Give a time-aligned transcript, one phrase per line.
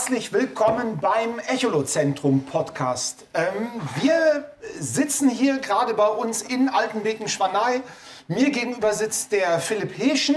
[0.00, 3.26] herzlich willkommen beim Echolot-Zentrum Podcast.
[3.34, 3.70] Ähm,
[4.00, 7.82] wir sitzen hier gerade bei uns in Altenbeken-Schwanei.
[8.26, 10.36] Mir gegenüber sitzt der Philipp Heschen,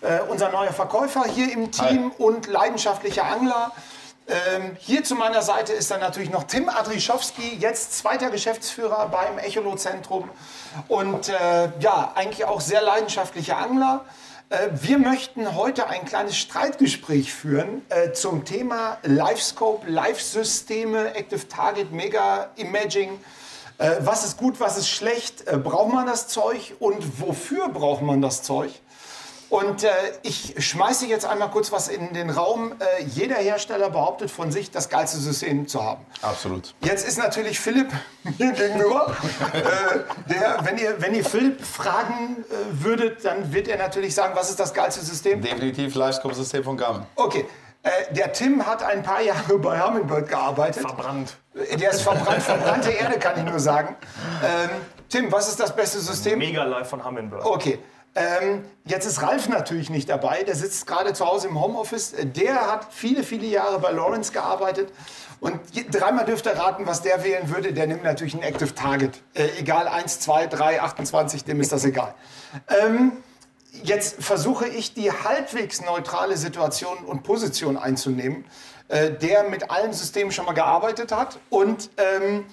[0.00, 2.24] äh, unser neuer Verkäufer hier im Team Hi.
[2.24, 3.72] und leidenschaftlicher Angler.
[4.26, 9.38] Ähm, hier zu meiner Seite ist dann natürlich noch Tim Adrischowski, jetzt zweiter Geschäftsführer beim
[9.38, 10.30] Echolot-Zentrum
[10.88, 14.06] und äh, ja, eigentlich auch sehr leidenschaftlicher Angler.
[14.54, 21.90] Äh, wir möchten heute ein kleines Streitgespräch führen äh, zum Thema Livescope, Live-Systeme, Active Target,
[21.92, 23.18] Mega Imaging.
[23.78, 25.44] Äh, was ist gut, was ist schlecht?
[25.64, 28.70] braucht man das Zeug und wofür braucht man das Zeug?
[29.54, 29.90] Und äh,
[30.22, 32.72] ich schmeiße jetzt einmal kurz was in den Raum.
[32.72, 36.04] Äh, jeder Hersteller behauptet von sich, das geilste System zu haben.
[36.22, 36.74] Absolut.
[36.80, 37.86] Jetzt ist natürlich Philipp
[38.38, 39.14] mir gegenüber.
[39.52, 44.34] äh, der, wenn, ihr, wenn ihr Philipp fragen äh, würdet, dann wird er natürlich sagen,
[44.34, 45.40] was ist das geilste System?
[45.40, 47.06] Definitiv Livescope-System von Garmin.
[47.14, 47.46] Okay.
[47.84, 50.82] Äh, der Tim hat ein paar Jahre bei Humminbird gearbeitet.
[50.82, 51.36] Verbrannt.
[51.54, 53.94] Äh, der ist verbrannt, verbrannte Erde, kann ich nur sagen.
[54.42, 54.70] Ähm,
[55.08, 56.40] Tim, was ist das beste System?
[56.40, 57.44] Mega Live von Humminbird.
[57.44, 57.78] Okay.
[58.16, 62.14] Ähm, jetzt ist Ralf natürlich nicht dabei, der sitzt gerade zu Hause im Homeoffice.
[62.22, 64.92] Der hat viele, viele Jahre bei Lawrence gearbeitet.
[65.40, 65.60] Und
[65.92, 67.72] dreimal dürfte er raten, was der wählen würde.
[67.72, 69.20] Der nimmt natürlich ein Active Target.
[69.34, 72.14] Äh, egal, 1, 2, 3, 28, dem ist das egal.
[72.68, 73.12] Ähm,
[73.82, 78.44] jetzt versuche ich, die halbwegs neutrale Situation und Position einzunehmen,
[78.86, 82.44] äh, der mit allen Systemen schon mal gearbeitet hat und ähm,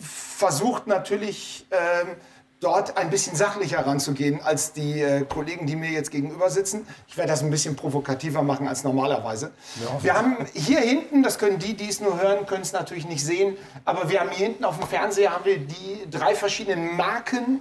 [0.00, 1.68] versucht natürlich...
[1.70, 2.16] Ähm,
[2.60, 6.86] dort ein bisschen sachlicher ranzugehen als die äh, Kollegen, die mir jetzt gegenüber sitzen.
[7.06, 9.52] Ich werde das ein bisschen provokativer machen als normalerweise.
[9.82, 10.02] Ja.
[10.02, 13.24] Wir haben hier hinten, das können die, die es nur hören, können es natürlich nicht
[13.24, 17.60] sehen, aber wir haben hier hinten auf dem Fernseher haben wir die drei verschiedenen Marken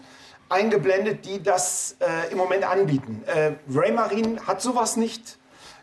[0.50, 3.24] eingeblendet, die das äh, im Moment anbieten.
[3.26, 5.38] Äh, Raymarine hat sowas nicht.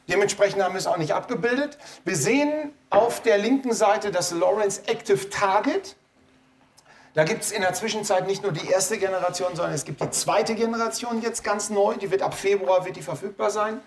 [0.08, 1.78] Dementsprechend haben wir es auch nicht abgebildet.
[2.04, 5.96] Wir sehen auf der linken Seite das Lawrence Active Target.
[7.14, 10.10] Da gibt es in der Zwischenzeit nicht nur die erste Generation, sondern es gibt die
[10.10, 11.96] zweite Generation jetzt ganz neu.
[11.96, 13.80] Die wird ab Februar wird die verfügbar sein.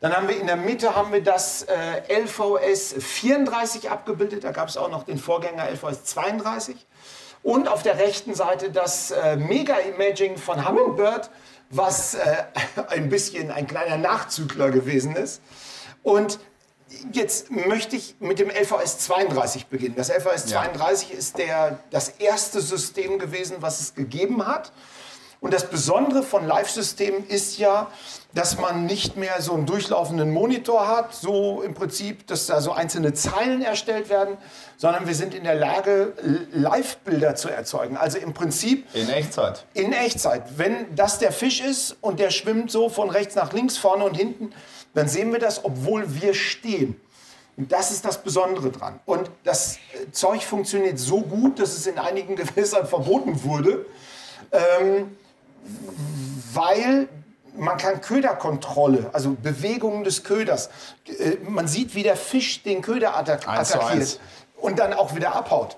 [0.00, 4.44] Dann haben wir in der Mitte haben wir das äh, LVS 34 abgebildet.
[4.44, 6.76] Da gab es auch noch den Vorgänger LVS 32.
[7.42, 11.28] Und auf der rechten Seite das äh, Mega Imaging von Hummingbird,
[11.70, 12.44] was äh,
[12.88, 15.42] ein bisschen ein kleiner Nachzügler gewesen ist.
[16.02, 16.38] Und
[17.12, 19.94] Jetzt möchte ich mit dem LVS 32 beginnen.
[19.96, 21.16] Das LVS 32 ja.
[21.18, 24.72] ist der, das erste System gewesen, was es gegeben hat.
[25.40, 27.90] Und das Besondere von Live-Systemen ist ja,
[28.34, 32.72] dass man nicht mehr so einen durchlaufenden Monitor hat, so im Prinzip, dass da so
[32.72, 34.36] einzelne Zeilen erstellt werden,
[34.76, 36.12] sondern wir sind in der Lage,
[36.52, 37.96] Live-Bilder zu erzeugen.
[37.96, 38.86] Also im Prinzip.
[38.94, 39.64] In Echtzeit.
[39.72, 40.58] In Echtzeit.
[40.58, 44.16] Wenn das der Fisch ist und der schwimmt so von rechts nach links, vorne und
[44.16, 44.52] hinten,
[44.94, 47.00] dann sehen wir das, obwohl wir stehen.
[47.56, 49.00] Und das ist das Besondere dran.
[49.04, 53.86] Und das äh, Zeug funktioniert so gut, dass es in einigen Gewässern verboten wurde,
[54.52, 55.16] ähm,
[56.52, 57.08] weil
[57.56, 60.70] man kann Köderkontrolle, also Bewegungen des Köders,
[61.06, 64.18] äh, man sieht, wie der Fisch den Köder attack attackiert
[64.56, 65.76] und dann auch wieder abhaut.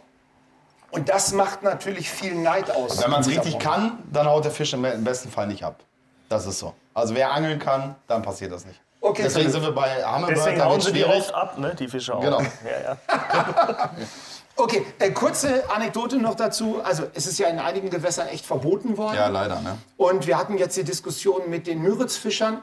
[0.92, 3.02] Und das macht natürlich viel Neid aus.
[3.02, 5.80] Wenn man es richtig kann, dann haut der Fisch im besten Fall nicht ab.
[6.28, 6.74] Das ist so.
[6.92, 8.78] Also wer angeln kann, dann passiert das nicht.
[9.12, 10.38] Okay, Deswegen sind wir bei Hammerbird.
[10.38, 12.22] Deswegen hauen sie die oft ab, ne, die Fische auch.
[12.22, 12.40] Genau.
[12.40, 13.90] Ja, ja.
[14.56, 16.80] okay, äh, kurze Anekdote noch dazu.
[16.82, 19.16] Also es ist ja in einigen Gewässern echt verboten worden.
[19.16, 19.60] Ja, leider.
[19.60, 19.76] Ne?
[19.98, 22.62] Und wir hatten jetzt die Diskussion mit den Müritzfischern.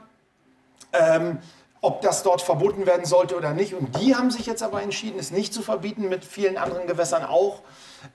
[0.91, 1.37] Ähm,
[1.81, 3.73] ob das dort verboten werden sollte oder nicht.
[3.73, 7.23] Und die haben sich jetzt aber entschieden, es nicht zu verbieten, mit vielen anderen Gewässern
[7.23, 7.61] auch.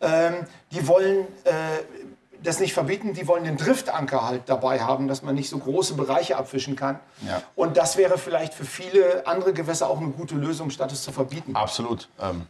[0.01, 0.35] Ähm,
[0.71, 1.53] die wollen äh,
[2.45, 5.95] das nicht verbieten, die wollen den Driftanker halt dabei haben, dass man nicht so große
[5.95, 7.01] Bereiche abfischen kann.
[7.27, 7.43] Ja.
[7.57, 11.11] Und das wäre vielleicht für viele andere Gewässer auch eine gute Lösung, statt es zu
[11.11, 11.57] verbieten.
[11.57, 12.09] Absolut.
[12.21, 12.47] Ähm,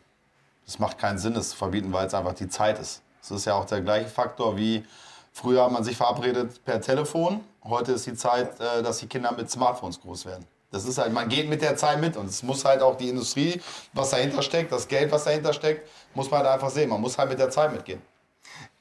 [0.66, 3.02] es macht keinen Sinn, es zu verbieten, weil es einfach die Zeit ist.
[3.23, 4.85] Es ist ja auch der gleiche Faktor wie
[5.32, 7.40] früher hat man sich verabredet per Telefon.
[7.64, 10.44] Heute ist die Zeit, äh, dass die Kinder mit Smartphones groß werden.
[10.70, 13.08] Das ist halt, man geht mit der Zeit mit und es muss halt auch die
[13.08, 13.61] Industrie,
[13.93, 16.90] was dahinter steckt, das Geld, was dahinter steckt, muss man halt einfach sehen.
[16.90, 18.02] Man muss halt mit der Zeit mitgehen.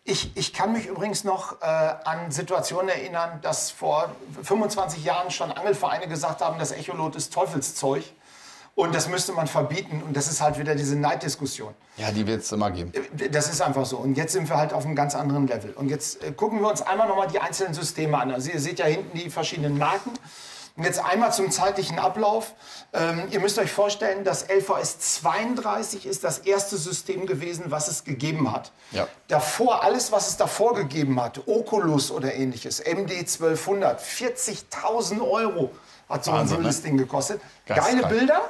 [0.05, 4.13] Ich, ich kann mich übrigens noch äh, an Situationen erinnern, dass vor
[4.43, 8.03] 25 Jahren schon Angelvereine gesagt haben, das Echolot ist Teufelszeug.
[8.75, 10.01] Und das müsste man verbieten.
[10.03, 11.73] Und das ist halt wieder diese Neiddiskussion.
[11.97, 12.91] Ja, die wird es immer geben.
[12.93, 13.97] Äh, das ist einfach so.
[13.97, 15.71] Und jetzt sind wir halt auf einem ganz anderen Level.
[15.71, 18.31] Und jetzt äh, gucken wir uns einmal nochmal die einzelnen Systeme an.
[18.31, 20.11] Also ihr seht ja hinten die verschiedenen Marken.
[20.75, 22.53] Und jetzt einmal zum zeitlichen Ablauf.
[22.93, 28.03] Ähm, ihr müsst euch vorstellen, das LVS 32 ist das erste System gewesen, was es
[28.03, 28.71] gegeben hat.
[28.91, 29.07] Ja.
[29.27, 35.69] Davor, alles, was es davor gegeben hat, Oculus oder ähnliches, MD 1200, 40.000 Euro
[36.09, 36.73] hat so ein ne?
[36.73, 37.39] Ding gekostet.
[37.67, 38.41] Geile Bilder,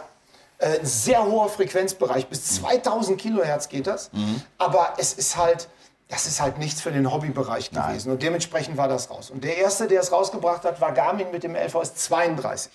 [0.59, 4.09] Äh, ein sehr hoher Frequenzbereich, bis 2000 Kilohertz geht das.
[4.57, 5.67] Aber es ist halt,
[6.13, 8.11] das ist halt nichts für den Hobbybereich gewesen.
[8.11, 9.31] Und dementsprechend war das raus.
[9.31, 12.71] Und der erste, der es rausgebracht hat, war Garmin mit dem LVS 32.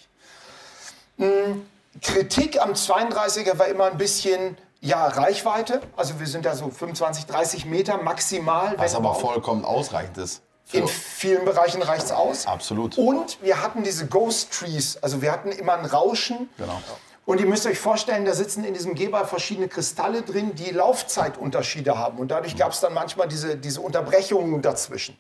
[2.03, 5.83] Kritik am 32er war immer ein bisschen, ja, Reichweite.
[5.97, 8.75] Also wir sind da so 25, 30 Meter maximal.
[8.77, 10.43] Was aber vollkommen ausreichend ist.
[10.73, 12.45] In vielen Bereichen reicht es aus.
[12.47, 12.99] Absolut.
[12.99, 15.01] Und wir hatten diese Ghost Trees.
[15.01, 16.49] Also wir hatten immer ein Rauschen.
[16.59, 16.83] Genau.
[17.29, 21.99] Und ihr müsst euch vorstellen, da sitzen in diesem Geber verschiedene Kristalle drin, die Laufzeitunterschiede
[21.99, 22.21] haben.
[22.21, 25.15] Und dadurch gab es dann manchmal diese, diese Unterbrechungen dazwischen.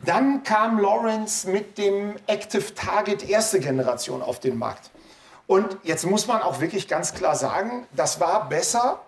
[0.00, 4.90] Dann kam Lawrence mit dem Active Target erste Generation auf den Markt.
[5.46, 9.00] Und jetzt muss man auch wirklich ganz klar sagen, das war besser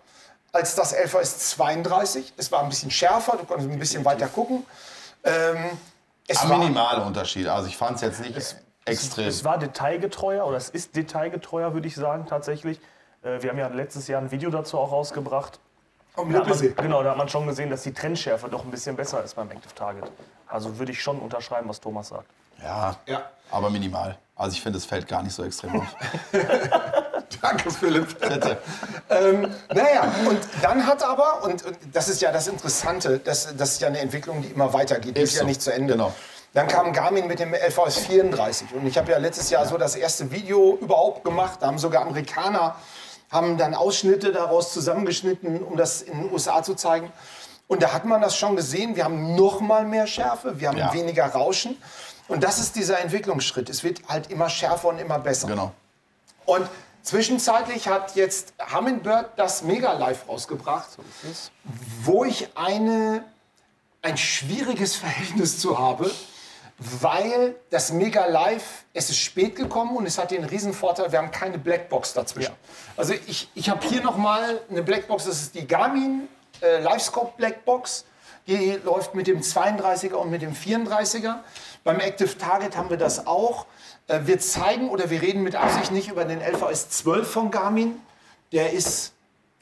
[0.52, 2.34] als das LVS 32.
[2.36, 4.64] Es war ein bisschen schärfer, du konntest ein bisschen weiter gucken.
[5.24, 5.56] Ähm,
[6.28, 7.52] es Aber war, minimale Unterschiede.
[7.52, 8.36] Also ich fand es jetzt nicht
[8.84, 9.26] extrem.
[9.28, 12.80] Es war detailgetreuer oder es ist detailgetreuer, würde ich sagen, tatsächlich.
[13.22, 15.58] Äh, Wir haben ja letztes Jahr ein Video dazu auch rausgebracht.
[16.16, 18.96] um Da man, genau, da hat man schon gesehen, dass die Trennschärfe doch ein bisschen
[18.96, 20.04] besser ist beim Active Target.
[20.46, 22.26] Also würde ich schon unterschreiben, was Thomas sagt.
[22.62, 23.22] Ja, Ja.
[23.50, 24.16] aber minimal.
[24.36, 25.86] Also ich finde, es fällt gar nicht so extrem auf.
[27.40, 28.18] Danke, Philipp.
[28.20, 28.58] Bitte.
[29.74, 33.80] Naja, und dann hat aber, und, und das ist ja das Interessante, das, das ist
[33.80, 35.92] ja eine Entwicklung, die immer weitergeht, die ist, Ist ja so, nicht zu Ende.
[35.94, 36.12] genau.
[36.54, 39.96] Dann kam Garmin mit dem LVS 34 und ich habe ja letztes Jahr so das
[39.96, 42.76] erste Video überhaupt gemacht, da haben sogar Amerikaner,
[43.30, 47.12] haben dann Ausschnitte daraus zusammengeschnitten, um das in den USA zu zeigen.
[47.66, 50.76] Und da hat man das schon gesehen, wir haben noch mal mehr Schärfe, wir haben
[50.78, 50.92] Ja.
[50.94, 51.76] weniger Rauschen.
[52.28, 53.68] Und das ist dieser Entwicklungsschritt.
[53.68, 55.48] Es wird halt immer schärfer und immer besser.
[55.48, 55.72] Genau.
[56.46, 56.68] Und
[57.02, 60.88] zwischenzeitlich hat jetzt Humminbird das Mega Live rausgebracht,
[62.04, 63.24] wo ich eine,
[64.02, 66.10] ein schwieriges Verhältnis zu habe,
[66.78, 71.18] weil das Mega Live, es ist spät gekommen und es hat den riesen Vorteil, wir
[71.18, 72.52] haben keine Blackbox dazwischen.
[72.96, 76.28] Also ich, ich habe hier nochmal eine Blackbox, das ist die Garmin
[76.60, 78.04] äh, Livescope Blackbox.
[78.46, 81.36] Die läuft mit dem 32er und mit dem 34er.
[81.82, 83.64] Beim Active Target haben wir das auch.
[84.06, 88.00] Äh, wir zeigen oder wir reden mit Absicht nicht über den LVS 12 von Garmin.
[88.52, 89.12] Der ist,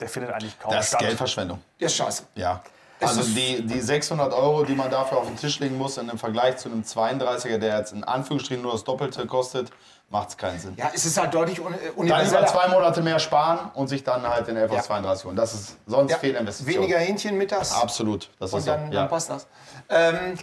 [0.00, 1.00] Der findet eigentlich kaum Das ist statt.
[1.00, 1.62] Geldverschwendung.
[1.79, 2.25] der ist scheiße.
[2.35, 2.62] Ja.
[3.08, 6.08] Also ist- die, die 600 Euro, die man dafür auf den Tisch legen muss, in
[6.08, 9.70] dem Vergleich zu einem 32er, der jetzt in Anführungsstrichen nur das Doppelte kostet,
[10.10, 10.75] macht es keinen Sinn.
[10.76, 12.46] Ja, es ist halt deutlich un äh, Dann lieber universeller.
[12.46, 15.37] zwei Monate mehr sparen und sich dann halt den LVS 32 holen.
[15.37, 16.75] Das ist sonst Ja, Fehlinvestition.
[16.82, 17.72] weniger Hähnchen mittags.
[17.72, 18.28] Absolut.
[18.38, 18.93] Das Und ist dann, so.
[18.93, 19.06] dann Ja.
[19.06, 19.46] passt das.
[19.88, 20.34] Ähm,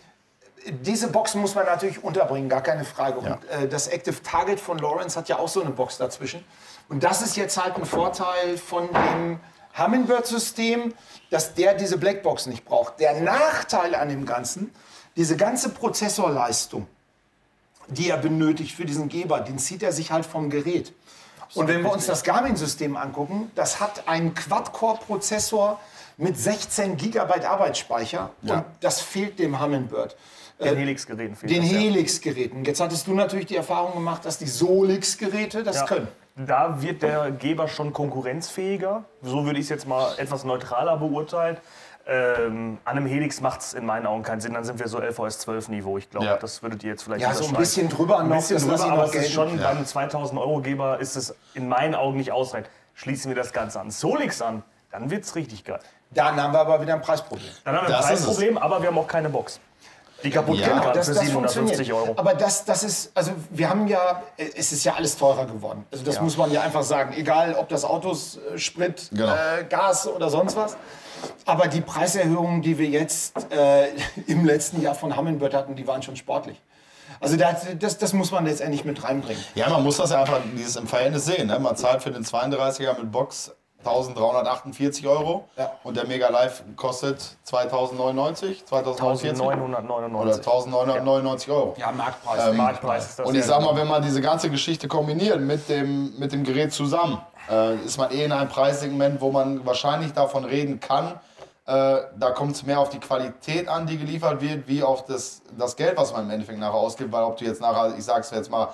[0.81, 3.21] diese Box muss man natürlich unterbringen, gar keine Frage.
[3.23, 3.33] Ja.
[3.35, 6.44] Und äh, das Active Target von Lawrence hat ja auch so eine Box dazwischen.
[6.89, 9.39] Und das ist jetzt halt ein Vorteil von dem
[9.79, 10.93] Humminbird-System,
[11.29, 12.99] dass der diese Blackbox nicht braucht.
[12.99, 14.71] Der Nachteil an dem Ganzen,
[15.15, 16.87] diese ganze Prozessorleistung,
[17.87, 20.93] die er benötigt für diesen Geber, den zieht er sich halt vom Gerät.
[21.55, 25.79] Und wenn wir uns das Garmin-System angucken, das hat einen Quad-Core-Prozessor
[26.17, 28.53] mit 16 GB Arbeitsspeicher Ja.
[28.55, 30.15] und das fehlt dem Humminbird.
[30.59, 31.63] Den Helix-Geräten fehlt Den.
[31.63, 32.65] Helix-Geräten.
[32.65, 35.85] Jetzt hattest du natürlich die Erfahrung gemacht, dass die Solix-Geräte das Ja.
[35.85, 36.07] können.
[36.45, 39.03] Da wird der Geber schon konkurrenzfähiger.
[39.21, 41.57] So würde ich es jetzt mal etwas neutraler beurteilen.
[42.07, 44.53] Ähm, an einem Helix macht es in meinen Augen keinen Sinn.
[44.53, 45.98] Dann sind wir so LVS 12 Niveau.
[45.98, 46.38] Ich glaube, Ja.
[46.38, 48.81] das würdet ihr jetzt vielleicht Ja, so ein bisschen drüber Ein noch, bisschen das lass
[48.81, 52.31] drüber, aber es ist schon beim 2000 Euro Geber ist es in meinen Augen nicht
[52.31, 52.69] ausreichend.
[52.96, 55.79] Schließen wir das Ganze an Solix an, dann wird es richtig geil.
[56.12, 57.48] Dann haben wir aber wieder ein Preisproblem.
[57.65, 58.08] Dann haben wir ein Das.
[58.08, 59.60] Preisproblem, aber wir haben auch keine Box.
[60.23, 61.53] Die kaputt Ja, das, für das 750
[61.88, 61.93] funktioniert.
[62.09, 62.13] Euro.
[62.19, 65.85] Aber das, das ist, also wir haben ja, es ist ja alles teurer geworden.
[65.91, 66.21] Also das Ja.
[66.21, 67.13] muss man ja einfach sagen.
[67.15, 69.33] Egal, ob das Autos, äh, Sprit, Genau.
[69.33, 70.75] äh, Gas oder sonst was.
[71.45, 73.88] Aber die Preiserhöhungen, die wir jetzt äh,
[74.27, 76.61] im letzten Jahr von Humminbird hatten, die waren schon sportlich.
[77.21, 79.43] Also das, das, das muss man letztendlich mit reinbringen.
[79.55, 81.47] Ja, man muss das ja einfach dieses im Verhältnis sehen.
[81.47, 81.59] Ne?
[81.59, 85.71] Man zahlt für den 32er mit Box 1348 Euro Ja.
[85.83, 90.45] und der Mega Live kostet 2099, 2049 oder 1999.
[90.48, 91.75] 1999 Euro.
[91.77, 92.53] Ja, Marktpreis.
[92.55, 93.48] Marktpreis ist das Und ich ja.
[93.48, 97.19] sag mal, wenn man diese ganze Geschichte kombiniert mit dem, mit dem Gerät zusammen,
[97.50, 101.19] äh, ist man eh in einem Preissegment, wo man wahrscheinlich davon reden kann.
[101.65, 105.41] Äh, da kommt es mehr auf die Qualität an, die geliefert wird, wie auf das,
[105.57, 107.12] das Geld, was man im Endeffekt nachher ausgibt.
[107.12, 108.69] Weil ob du jetzt nachher, ich sag's jetzt mal,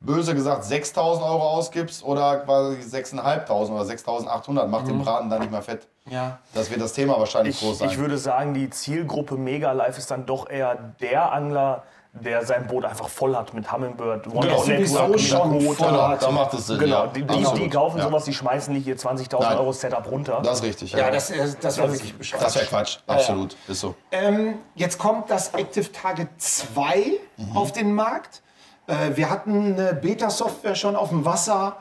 [0.00, 5.50] böse gesagt 6.000 Euro ausgibst oder quasi 6.500 oder 6.800, macht den Braten dann nicht
[5.52, 5.86] mehr fett.
[6.08, 6.38] Ja.
[6.54, 7.90] Das wird das Thema wahrscheinlich Ich, groß sein.
[7.90, 12.66] ich würde sagen, die Zielgruppe Mega Life ist dann doch eher der Angler, der sein
[12.66, 14.64] Boot einfach voll hat mit Humminbird, One Genau.
[14.64, 16.22] Network, schon voll hat.
[16.22, 16.78] da macht es Sinn.
[16.80, 18.04] Genau, ja, die, die, kaufen ja.
[18.04, 19.58] sowas, die schmeißen nicht ihr 20.000 Nein.
[19.58, 20.40] Euro Setup runter.
[20.42, 20.92] Das ist richtig.
[20.92, 22.54] Ja, das, äh, das war wirklich das bescheuert.
[22.56, 22.98] wäre Quatsch.
[23.06, 23.54] Absolut.
[23.68, 23.94] Ist so.
[24.10, 27.12] Ähm, jetzt kommt das Active Target 2
[27.54, 28.42] auf den Markt.
[28.86, 31.76] Äh, wir hatten eine Beta-Software schon auf dem Wasser.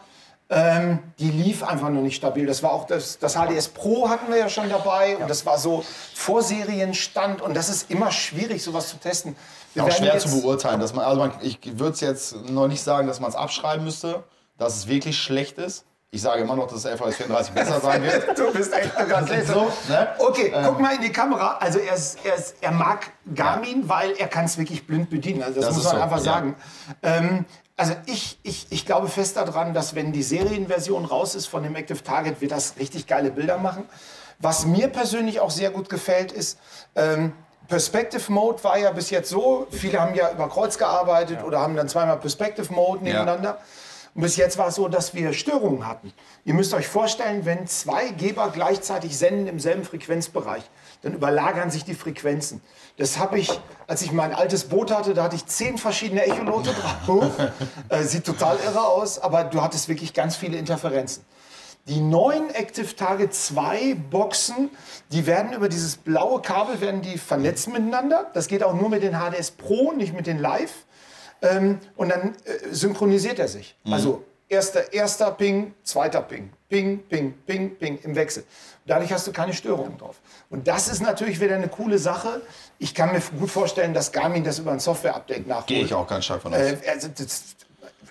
[0.51, 2.47] Ähm, die lief einfach noch nicht stabil.
[2.47, 5.59] Das war auch das, das HDS Pro hatten wir ja schon dabei und das war
[5.59, 5.83] so
[6.15, 9.35] Vorserienstand und das ist immer schwierig, sowas zu testen.
[9.75, 10.79] Wir Auch schwer zu beurteilen.
[10.79, 13.85] Dass man, also man, ich würde es jetzt noch nicht sagen, dass man es abschreiben
[13.85, 14.23] müsste,
[14.57, 15.85] dass es wirklich schlecht ist.
[16.11, 18.35] Ich sage immer noch, dass das FOS 34 besser sein wird.
[18.37, 19.45] Du bist echt Granate.
[19.45, 20.07] So, ne?
[20.17, 21.57] Okay, guck mal in die Kamera.
[21.59, 25.43] Also er, ist, er, ist, er mag Garmin, weil er kann es wirklich blind bedienen.
[25.43, 26.23] Also das, Das muss man so, einfach ja.
[26.23, 26.55] sagen.
[27.03, 27.45] Ähm,
[27.77, 31.75] also ich, ich, ich glaube fest daran, dass wenn die Serienversion raus ist von dem
[31.75, 33.85] Active Target, wird das richtig geile Bilder machen.
[34.39, 36.57] Was mir persönlich auch sehr gut gefällt, ist,
[36.95, 37.33] ähm,
[37.67, 41.75] Perspective Mode war ja bis jetzt so, viele haben ja über Kreuz gearbeitet oder haben
[41.75, 43.59] dann zweimal Perspective Mode nebeneinander.
[44.19, 46.11] Und bis jetzt war es so, dass wir Störungen hatten.
[46.43, 50.69] Ihr müsst euch vorstellen, wenn zwei Geber gleichzeitig senden im selben Frequenzbereich,
[51.03, 52.59] dann überlagern sich die Frequenzen.
[52.97, 56.75] Das habe ich, als ich mein altes Boot hatte, da hatte ich zehn verschiedene Echolote
[57.05, 57.31] drauf.
[57.87, 61.23] äh, sieht total irre aus, aber du hattest wirklich ganz viele Interferenzen.
[61.87, 64.69] Die neuen Active Target 2 Boxen,
[65.13, 68.29] die werden über dieses blaue Kabel werden die vernetzen miteinander.
[68.33, 70.85] Das geht auch nur mit den HDS Pro, nicht mit den Live.
[71.41, 73.75] Ähm, und dann äh, synchronisiert er sich.
[73.85, 78.43] Also erster, erster Ping, zweiter Ping, Ping, Ping, Ping, Ping im Wechsel.
[78.85, 80.15] Dadurch hast du keine Störungen drauf.
[80.49, 82.41] Und das ist natürlich wieder eine coole Sache.
[82.79, 85.67] Ich kann mir gut vorstellen, dass Garmin das über ein Software-Update nachholt.
[85.67, 86.59] Gehe ich auch ganz stark von aus.
[86.59, 87.43] Äh, also das,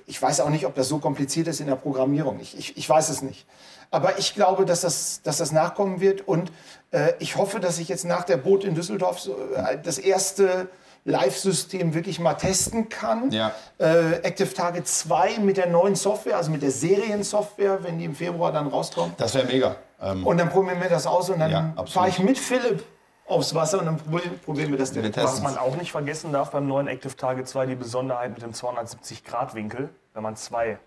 [0.07, 2.39] ich weiß auch nicht, ob das so kompliziert ist in der Programmierung.
[2.41, 3.45] Ich, ich, ich weiß es nicht.
[3.91, 6.29] Aber ich glaube, dass das, dass das nachkommen wird.
[6.29, 6.53] Und
[6.93, 10.69] äh, ich hoffe, dass ich jetzt nach der Boot in Düsseldorf so, äh, das erste
[11.09, 13.31] Live-System wirklich mal testen kann.
[13.31, 13.53] Ja.
[13.79, 18.15] Äh, Active Target 2 mit der neuen Software, also mit der Seriensoftware, wenn die im
[18.15, 19.19] Februar dann rauskommt.
[19.21, 19.77] Das wäre mega.
[20.01, 21.91] Ähm, Und dann probieren wir das aus und Ja, dann absolut.
[21.91, 22.85] fahre ich mit Philipp
[23.27, 26.51] aufs Wasser und dann probieren- wir das direkt Wir Was man auch nicht vergessen darf
[26.51, 30.79] beim neuen Active Target 2, die Besonderheit mit dem 270-Grad-Winkel, wenn man zwei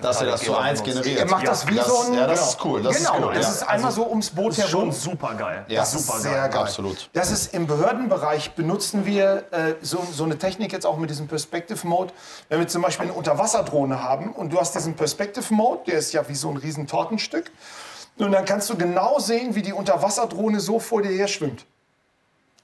[0.00, 1.20] Dass er das zu eins generiert.
[1.20, 2.14] Er macht das wie das, so ein...
[2.14, 2.82] Ja, das ist cool.
[2.82, 3.34] Das genau, ist cool.
[3.34, 3.52] das ja.
[3.52, 4.92] ist einmal so ums Boot Das ist schon herum.
[4.92, 5.64] super geil.
[5.68, 6.50] Ja, das ist super sehr geil.
[6.50, 6.62] geil.
[6.62, 7.10] Absolut.
[7.12, 11.28] Das ist im Behördenbereich benutzen wir äh, so, so eine Technik jetzt auch mit diesem
[11.28, 12.12] Perspective Mode.
[12.48, 16.12] Wenn wir zum Beispiel eine Unterwasserdrohne haben und du hast diesen Perspective Mode, der ist
[16.12, 17.50] ja wie so ein riesen Tortenstück.
[18.18, 21.64] Und dann kannst du genau sehen, wie die Unterwasserdrohne so vor dir her schwimmt.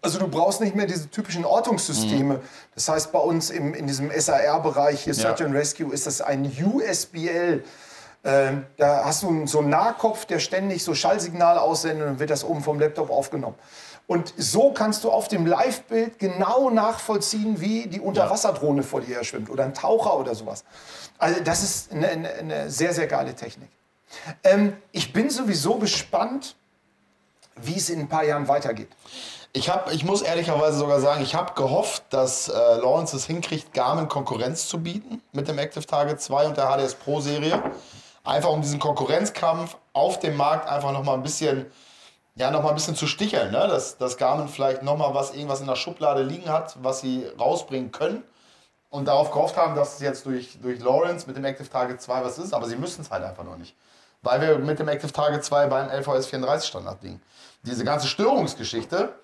[0.04, 2.40] Also du brauchst nicht mehr diese typischen Ortungssysteme.
[2.74, 5.46] Das heißt, bei uns im, in diesem SAR-Bereich, hier Search Ja.
[5.46, 7.64] and Rescue, ist das ein USBL.
[8.26, 12.28] Ähm, da hast du so einen Nahkopf, der ständig so Schallsignale aussendet und dann wird
[12.30, 13.56] das oben vom Laptop aufgenommen.
[14.06, 19.24] Und so kannst du auf dem Live-Bild genau nachvollziehen, wie die Unterwasserdrohne vor dir her
[19.24, 20.64] schwimmt oder ein Taucher oder sowas.
[21.16, 23.70] Also das ist eine, eine, eine sehr, sehr geile Technik.
[24.42, 26.56] Ähm, ich bin sowieso gespannt,
[27.56, 28.88] wie es in ein paar Jahren weitergeht.
[29.56, 33.72] Ich, hab, ich muss ehrlicherweise sogar sagen, ich habe gehofft, dass äh, Lawrence es hinkriegt,
[33.72, 37.62] Garmin Konkurrenz zu bieten mit dem Active Target 2 und der HDS Pro Serie.
[38.24, 41.66] Einfach um diesen Konkurrenzkampf auf dem Markt einfach noch mal ein bisschen,
[42.34, 43.52] ja, noch ein bisschen zu sticheln.
[43.52, 43.68] Ne?
[43.68, 47.24] Dass, dass Garmin vielleicht noch mal was, irgendwas in der Schublade liegen hat, was sie
[47.38, 48.24] rausbringen können.
[48.90, 52.24] Und darauf gehofft haben, dass es jetzt durch, durch Lawrence mit dem Active Target 2
[52.24, 52.54] was ist.
[52.54, 53.76] Aber sie müssen es halt einfach noch nicht.
[54.24, 57.22] Weil wir mit dem Active Target 2 beim LVS 34 Standard liegen.
[57.62, 59.14] Diese ganze Störungsgeschichte,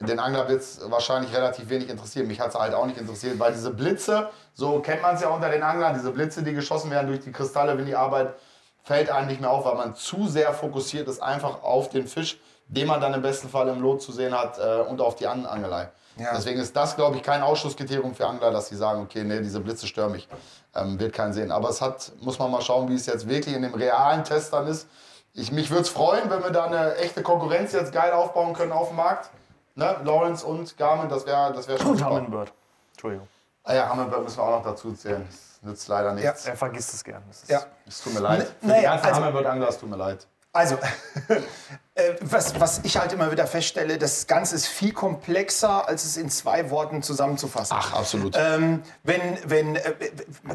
[0.00, 2.26] den Angler wird es wahrscheinlich relativ wenig interessieren.
[2.26, 5.28] Mich hat es halt auch nicht interessiert, weil diese Blitze, so kennt man es ja
[5.28, 8.34] unter den Anglern, diese Blitze, die geschossen werden durch die Kristalle, wenn die Arbeit
[8.82, 12.40] fällt einem nicht mehr auf, weil man zu sehr fokussiert ist einfach auf den Fisch,
[12.66, 15.26] den man dann im besten Fall im Lot zu sehen hat äh, und auf die
[15.26, 15.90] An Angelei.
[16.20, 16.34] Ja.
[16.34, 19.60] Deswegen ist das, glaube ich, kein Ausschlusskriterium für Angler, dass sie sagen, okay, nee, diese
[19.60, 20.28] Blitze stören mich.
[20.74, 21.50] Ähm, wird keinen sehen.
[21.50, 24.52] Aber es hat, muss man mal schauen, wie es jetzt wirklich in dem realen Test
[24.52, 24.86] dann ist.
[25.32, 28.72] Ich, mich würde es freuen, wenn wir da eine echte Konkurrenz jetzt geil aufbauen können
[28.72, 29.30] auf dem Markt.
[29.76, 29.96] Ne?
[30.04, 32.10] Lawrence und Garmin, das wäre das wär schon Und super.
[32.10, 32.52] Humminbird.
[32.92, 33.28] Entschuldigung.
[33.64, 35.26] Ah ja, Humminbird müssen wir auch noch dazu zählen.
[35.28, 36.46] Das nützt leider nichts.
[36.46, 37.22] Er vergisst es gern.
[37.28, 37.62] Das ist Ja.
[37.86, 38.52] Es tut mir leid.
[38.60, 40.26] Für naja, die ganzen also- Humminbird-Angler, es tut mir leid.
[40.52, 40.74] Also,
[41.94, 46.16] äh, was, was ich halt immer wieder feststelle, das Ganze ist viel komplexer, als es
[46.16, 47.76] in zwei Worten zusammenzufassen.
[47.78, 48.36] Ach, absolut.
[48.36, 49.82] Ähm, wenn, wenn, äh,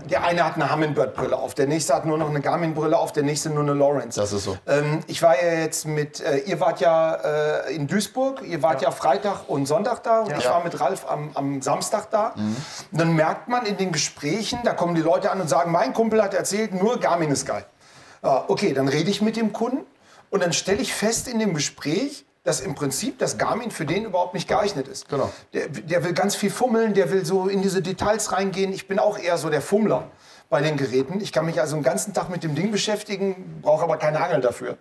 [0.10, 3.24] der eine hat eine Humminbird-Brille auf, der nächste hat nur noch eine Garmin-Brille auf, der
[3.24, 4.20] nächste nur eine Lawrence.
[4.20, 4.58] Das ist so.
[4.68, 8.82] Ähm, ich war ja jetzt mit, äh, ihr wart ja äh, in Duisburg, ihr wart
[8.82, 8.92] ja.
[8.92, 12.34] Freitag und Sonntag da und ich war mit Ralf am, am Samstag da.
[12.36, 12.58] Und
[12.92, 16.22] dann merkt man in den Gesprächen, da kommen die Leute an und sagen, mein Kumpel
[16.22, 17.66] hat erzählt, nur Garmin ist geil.
[18.26, 19.86] Ja, okay, dann rede ich mit dem Kunden
[20.32, 24.06] und dann stelle ich fest in dem Gespräch, dass im Prinzip das Garmin für den
[24.06, 25.08] überhaupt nicht geeignet ist.
[25.10, 25.32] Genau.
[25.54, 28.74] Der, der will ganz viel fummeln, der will so in diese Details reingehen.
[28.74, 30.10] Ich bin auch eher so der Fummler
[30.50, 31.22] bei den Geräten.
[31.22, 34.42] Ich kann mich also den ganzen Tag mit dem Ding beschäftigen, brauche aber keine Angel
[34.42, 34.78] dafür.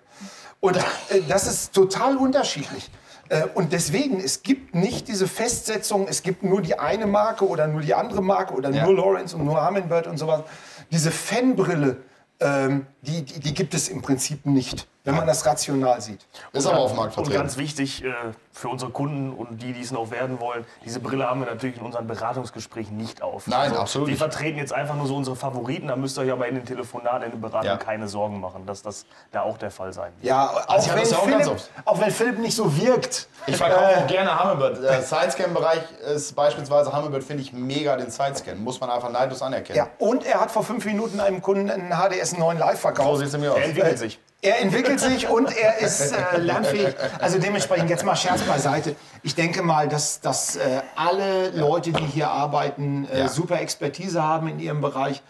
[0.60, 2.90] Und äh, das ist total unterschiedlich.
[3.30, 7.66] Äh, und deswegen, es gibt nicht diese Festsetzung, es gibt nur die eine Marke oder
[7.66, 8.84] nur die andere Marke oder Ja.
[8.84, 10.42] nur Lawrence und nur Humminbird und sowas.
[10.90, 11.96] Diese Fanbrille,
[12.44, 16.26] ähm, die, die, die gibt es im Prinzip nicht, wenn man das rational sieht.
[16.52, 17.38] Ist aber auf dem Markt Und vertreten.
[17.42, 18.12] ganz wichtig äh,
[18.52, 21.76] für unsere Kunden und die, die es noch werden wollen, diese Brille haben wir natürlich
[21.76, 23.46] in unseren Beratungsgesprächen nicht auf.
[23.46, 26.32] Also, Nein, absolut Wir vertreten jetzt einfach nur so unsere Favoriten, da müsst ihr euch
[26.32, 27.76] aber in den Telefonaten, in den Beratungen Ja.
[27.76, 30.24] keine Sorgen machen, dass das da auch der Fall sein wird.
[30.24, 31.70] Ja, auch, Also ich hab wenn das ja auch ganz Philipp, oft.
[31.84, 33.28] auch wenn Philipp nicht so wirkt.
[33.46, 34.82] Ich verkaufe auch gerne Humminbird.
[34.82, 35.82] Der Sidescan-Bereich
[36.14, 38.62] ist beispielsweise Humminbird, finde ich mega den Sidescan.
[38.64, 39.76] Muss man einfach neidlos anerkennen.
[39.76, 43.18] Ja, und er hat vor fünf Minuten einem Kunden einen HDS 9 Live So verkauft.
[43.18, 43.58] sieht es mir aus.
[43.58, 44.18] Er entwickelt sich.
[44.44, 46.94] Er entwickelt sich und er ist äh, lernfähig.
[47.18, 48.94] Also dementsprechend jetzt mal Scherz beiseite.
[49.22, 53.28] Ich denke mal, dass, dass äh, alle Leute, die hier arbeiten, äh, Ja.
[53.28, 55.22] super Expertise haben in ihrem Bereich.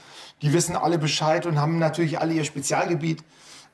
[0.43, 3.23] Die wissen alle Bescheid und haben natürlich alle ihr Spezialgebiet.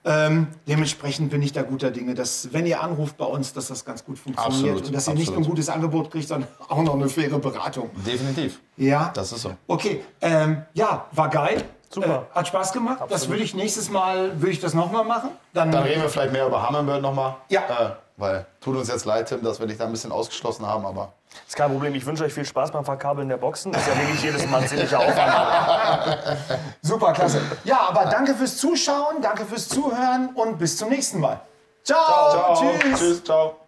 [0.04, 3.87] Ähm, dementsprechend bin ich da guter Dinge, dass wenn ihr anruft bei uns, dass das
[3.87, 6.82] ganz gut funktioniert Absolut, und dass ihr nicht nur ein gutes Angebot kriegt, sondern auch
[6.82, 7.90] noch eine faire Beratung.
[8.06, 8.61] Definitiv.
[8.76, 9.52] Ja, Das ist so.
[9.66, 11.64] Okay, ähm, ja, war geil.
[11.92, 12.26] Super.
[12.32, 13.02] Äh, hat Spaß gemacht.
[13.09, 15.30] Das würde ich nächstes Mal, würde ich das nochmal machen.
[15.52, 17.35] Dann, Dann reden wir vielleicht mehr über Humminbird nochmal.
[17.49, 17.62] Ja.
[17.62, 20.85] Äh, weil tut uns jetzt leid, Tim, dass wir dich da ein bisschen ausgeschlossen haben,
[20.87, 21.12] aber
[21.49, 23.73] Ist kein Problem, ich wünsche euch viel Spaß beim Verkabeln der Boxen.
[23.73, 26.18] Ist ja wirklich jedes Mal ein ziemlicher Aufwand.
[26.82, 27.40] super, klasse.
[27.64, 31.40] Ja, aber danke fürs Zuschauen, danke fürs Zuhören und bis zum nächsten Mal.
[31.82, 32.99] Ciao, tschüss.
[32.99, 33.59] Tschüss, ciao.